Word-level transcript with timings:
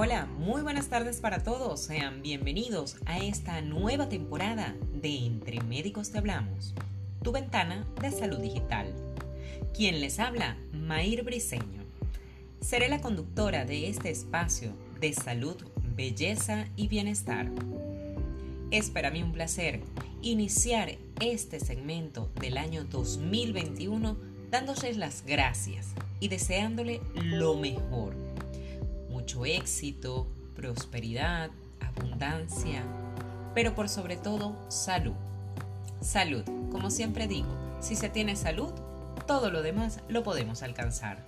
Hola, 0.00 0.26
muy 0.26 0.62
buenas 0.62 0.86
tardes 0.86 1.20
para 1.20 1.42
todos. 1.42 1.80
Sean 1.80 2.22
bienvenidos 2.22 2.98
a 3.04 3.18
esta 3.18 3.60
nueva 3.62 4.08
temporada 4.08 4.76
de 4.94 5.26
Entre 5.26 5.60
Médicos 5.60 6.12
Te 6.12 6.18
Hablamos, 6.18 6.72
tu 7.24 7.32
ventana 7.32 7.84
de 8.00 8.12
salud 8.12 8.38
digital. 8.38 8.94
Quien 9.74 10.00
les 10.00 10.20
habla, 10.20 10.56
Mair 10.72 11.24
Briseño. 11.24 11.82
Seré 12.60 12.88
la 12.88 13.00
conductora 13.00 13.64
de 13.64 13.88
este 13.88 14.10
espacio 14.10 14.72
de 15.00 15.12
salud, 15.14 15.56
belleza 15.96 16.68
y 16.76 16.86
bienestar. 16.86 17.50
Es 18.70 18.90
para 18.90 19.10
mí 19.10 19.24
un 19.24 19.32
placer 19.32 19.80
iniciar 20.22 20.96
este 21.20 21.58
segmento 21.58 22.30
del 22.40 22.56
año 22.56 22.84
2021 22.84 24.16
dándoles 24.48 24.96
las 24.96 25.24
gracias 25.26 25.88
y 26.20 26.28
deseándole 26.28 27.00
lo 27.16 27.56
mejor. 27.56 28.27
Mucho 29.28 29.44
éxito, 29.44 30.26
prosperidad, 30.56 31.50
abundancia, 31.80 32.82
pero 33.54 33.74
por 33.74 33.90
sobre 33.90 34.16
todo 34.16 34.56
salud. 34.70 35.12
Salud, 36.00 36.44
como 36.72 36.90
siempre 36.90 37.28
digo, 37.28 37.50
si 37.78 37.94
se 37.94 38.08
tiene 38.08 38.36
salud, 38.36 38.72
todo 39.26 39.50
lo 39.50 39.60
demás 39.60 40.00
lo 40.08 40.22
podemos 40.22 40.62
alcanzar. 40.62 41.26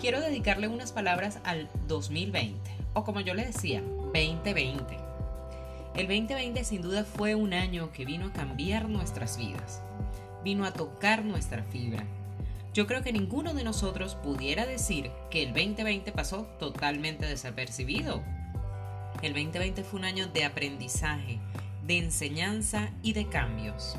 Quiero 0.00 0.20
dedicarle 0.20 0.68
unas 0.68 0.92
palabras 0.92 1.40
al 1.42 1.68
2020, 1.88 2.70
o 2.94 3.02
como 3.02 3.18
yo 3.18 3.34
le 3.34 3.46
decía, 3.46 3.82
2020. 4.14 4.96
El 5.96 6.06
2020 6.06 6.62
sin 6.62 6.80
duda 6.80 7.02
fue 7.02 7.34
un 7.34 7.54
año 7.54 7.90
que 7.90 8.04
vino 8.04 8.26
a 8.26 8.32
cambiar 8.32 8.88
nuestras 8.88 9.36
vidas, 9.36 9.82
vino 10.44 10.64
a 10.64 10.72
tocar 10.72 11.24
nuestra 11.24 11.64
fibra. 11.64 12.04
Yo 12.76 12.86
creo 12.86 13.02
que 13.02 13.10
ninguno 13.10 13.54
de 13.54 13.64
nosotros 13.64 14.16
pudiera 14.16 14.66
decir 14.66 15.10
que 15.30 15.42
el 15.42 15.54
2020 15.54 16.12
pasó 16.12 16.42
totalmente 16.58 17.24
desapercibido. 17.24 18.22
El 19.22 19.32
2020 19.32 19.82
fue 19.82 20.00
un 20.00 20.04
año 20.04 20.26
de 20.26 20.44
aprendizaje, 20.44 21.38
de 21.86 21.96
enseñanza 21.96 22.90
y 23.02 23.14
de 23.14 23.28
cambios. 23.28 23.96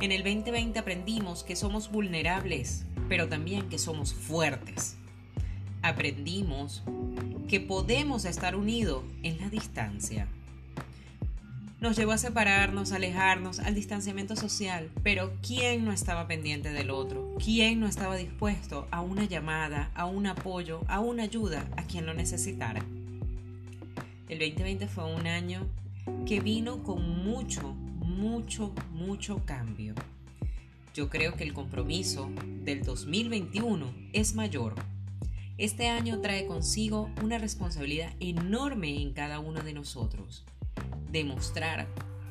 En 0.00 0.12
el 0.12 0.22
2020 0.22 0.78
aprendimos 0.78 1.42
que 1.42 1.56
somos 1.56 1.90
vulnerables, 1.90 2.84
pero 3.08 3.28
también 3.28 3.68
que 3.68 3.78
somos 3.78 4.14
fuertes. 4.14 4.96
Aprendimos 5.82 6.84
que 7.48 7.58
podemos 7.58 8.24
estar 8.24 8.54
unidos 8.54 9.02
en 9.24 9.40
la 9.40 9.48
distancia 9.48 10.28
nos 11.80 11.96
llevó 11.96 12.12
a 12.12 12.18
separarnos, 12.18 12.90
a 12.90 12.96
alejarnos, 12.96 13.60
al 13.60 13.74
distanciamiento 13.74 14.34
social. 14.34 14.90
Pero 15.02 15.32
¿quién 15.46 15.84
no 15.84 15.92
estaba 15.92 16.26
pendiente 16.26 16.72
del 16.72 16.90
otro? 16.90 17.36
¿Quién 17.42 17.78
no 17.78 17.86
estaba 17.86 18.16
dispuesto 18.16 18.88
a 18.90 19.00
una 19.00 19.24
llamada, 19.24 19.90
a 19.94 20.04
un 20.06 20.26
apoyo, 20.26 20.80
a 20.88 20.98
una 20.98 21.24
ayuda 21.24 21.68
a 21.76 21.84
quien 21.84 22.04
lo 22.04 22.14
necesitara? 22.14 22.84
El 24.28 24.40
2020 24.40 24.88
fue 24.88 25.14
un 25.14 25.26
año 25.26 25.66
que 26.26 26.40
vino 26.40 26.82
con 26.82 27.24
mucho, 27.24 27.74
mucho, 28.00 28.74
mucho 28.92 29.44
cambio. 29.44 29.94
Yo 30.94 31.08
creo 31.08 31.34
que 31.34 31.44
el 31.44 31.54
compromiso 31.54 32.28
del 32.64 32.82
2021 32.82 33.86
es 34.12 34.34
mayor. 34.34 34.74
Este 35.58 35.88
año 35.88 36.20
trae 36.20 36.46
consigo 36.46 37.10
una 37.22 37.38
responsabilidad 37.38 38.12
enorme 38.18 39.00
en 39.00 39.12
cada 39.12 39.38
uno 39.38 39.62
de 39.62 39.74
nosotros 39.74 40.44
demostrar 41.10 41.88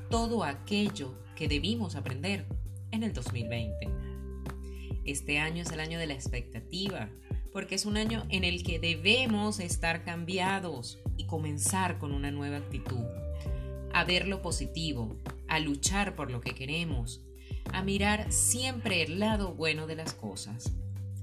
todo 0.10 0.44
aquello 0.44 1.14
que 1.36 1.48
debimos 1.48 1.96
aprender 1.96 2.46
en 2.92 3.04
el 3.04 3.14
2020. 3.14 3.90
Este 5.06 5.40
año 5.40 5.64
es 5.64 5.72
el 5.72 5.80
año 5.80 6.00
de 6.00 6.08
la 6.08 6.14
expectativa, 6.14 7.10
porque 7.52 7.76
es 7.76 7.86
un 7.86 7.98
año 7.98 8.26
en 8.30 8.44
el 8.44 8.64
que 8.64 8.80
debemos 8.80 9.60
estar 9.60 10.04
cambiados 10.04 11.00
y 11.16 11.26
comenzar 11.26 11.98
con 11.98 12.14
una 12.14 12.32
nueva 12.32 12.58
actitud, 12.58 13.06
a 13.94 14.04
ver 14.04 14.28
lo 14.28 14.42
positivo, 14.42 15.16
a 15.48 15.60
luchar 15.60 16.16
por 16.16 16.30
lo 16.30 16.42
que 16.42 16.52
queremos, 16.52 17.22
a 17.74 17.84
mirar 17.84 18.32
siempre 18.32 19.02
el 19.04 19.20
lado 19.20 19.54
bueno 19.54 19.88
de 19.88 19.96
las 19.96 20.14
cosas 20.14 20.72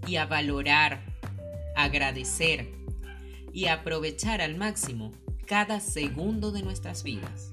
y 0.06 0.16
a 0.16 0.26
valorar, 0.26 1.04
agradecer 1.76 2.72
y 3.52 3.66
aprovechar 3.66 4.40
al 4.40 4.56
máximo 4.56 5.12
cada 5.46 5.80
segundo 5.80 6.52
de 6.52 6.62
nuestras 6.62 7.02
vidas. 7.02 7.52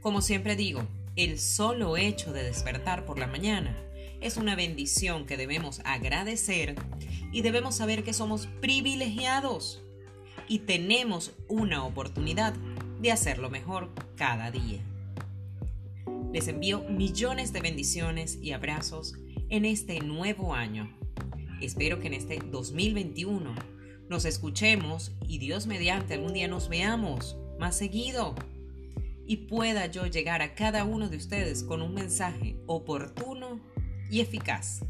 Como 0.00 0.22
siempre 0.22 0.56
digo, 0.56 0.82
el 1.16 1.38
solo 1.38 1.96
hecho 1.96 2.32
de 2.32 2.44
despertar 2.44 3.04
por 3.04 3.18
la 3.18 3.26
mañana 3.26 3.76
es 4.20 4.36
una 4.36 4.56
bendición 4.56 5.26
que 5.26 5.36
debemos 5.36 5.80
agradecer 5.84 6.74
y 7.32 7.42
debemos 7.42 7.76
saber 7.76 8.04
que 8.04 8.12
somos 8.12 8.46
privilegiados 8.60 9.82
y 10.48 10.60
tenemos 10.60 11.32
una 11.48 11.84
oportunidad 11.84 12.54
de 13.00 13.12
hacerlo 13.12 13.50
mejor 13.50 13.90
cada 14.16 14.50
día. 14.50 14.80
Les 16.32 16.48
envío 16.48 16.84
millones 16.88 17.52
de 17.52 17.60
bendiciones 17.60 18.38
y 18.40 18.52
abrazos 18.52 19.14
en 19.48 19.64
este 19.64 20.00
nuevo 20.00 20.54
año. 20.54 20.94
Espero 21.60 22.00
que 22.00 22.08
en 22.08 22.14
este 22.14 22.38
2021 22.38 23.77
nos 24.08 24.24
escuchemos 24.24 25.12
y 25.26 25.38
Dios 25.38 25.66
mediante 25.66 26.14
algún 26.14 26.32
día 26.32 26.48
nos 26.48 26.68
veamos 26.68 27.36
más 27.58 27.76
seguido 27.76 28.34
y 29.26 29.36
pueda 29.48 29.86
yo 29.86 30.06
llegar 30.06 30.40
a 30.40 30.54
cada 30.54 30.84
uno 30.84 31.08
de 31.08 31.18
ustedes 31.18 31.62
con 31.62 31.82
un 31.82 31.94
mensaje 31.94 32.56
oportuno 32.66 33.60
y 34.10 34.20
eficaz. 34.20 34.80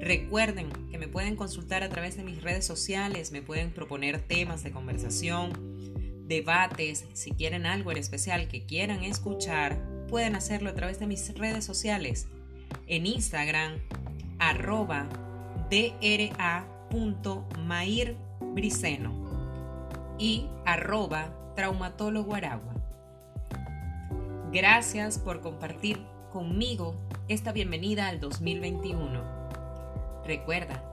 Recuerden 0.00 0.68
que 0.90 0.98
me 0.98 1.06
pueden 1.06 1.36
consultar 1.36 1.84
a 1.84 1.88
través 1.88 2.16
de 2.16 2.24
mis 2.24 2.42
redes 2.42 2.66
sociales, 2.66 3.30
me 3.30 3.40
pueden 3.40 3.70
proponer 3.70 4.20
temas 4.20 4.64
de 4.64 4.72
conversación, 4.72 5.52
debates, 6.26 7.04
si 7.12 7.30
quieren 7.30 7.66
algo 7.66 7.92
en 7.92 7.98
especial 7.98 8.48
que 8.48 8.64
quieran 8.66 9.04
escuchar, 9.04 9.80
pueden 10.08 10.34
hacerlo 10.34 10.70
a 10.70 10.74
través 10.74 10.98
de 10.98 11.06
mis 11.06 11.32
redes 11.38 11.64
sociales. 11.64 12.26
En 12.88 13.06
Instagram, 13.06 13.78
arroba 14.40 15.08
dra.mairbriceno 16.92 19.12
y 20.18 20.48
arroba 20.66 21.30
traumatólogo 21.56 22.34
aragua. 22.34 22.74
Gracias 24.52 25.18
por 25.18 25.40
compartir 25.40 26.04
conmigo 26.32 26.94
esta 27.28 27.52
bienvenida 27.52 28.08
al 28.08 28.20
2021. 28.20 29.20
Recuerda, 30.24 30.84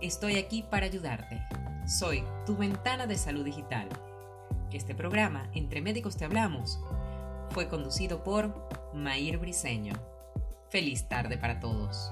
estoy 0.00 0.36
aquí 0.36 0.62
para 0.62 0.86
ayudarte. 0.86 1.42
Soy 1.86 2.22
tu 2.46 2.56
ventana 2.56 3.06
de 3.06 3.16
salud 3.16 3.44
digital. 3.44 3.88
Este 4.70 4.94
programa, 4.94 5.50
Entre 5.54 5.80
Médicos 5.80 6.16
Te 6.16 6.24
Hablamos, 6.24 6.78
fue 7.50 7.68
conducido 7.68 8.22
por 8.22 8.54
Mair 8.94 9.38
Briseño. 9.38 9.94
Feliz 10.68 11.08
tarde 11.08 11.36
para 11.36 11.60
todos. 11.60 12.10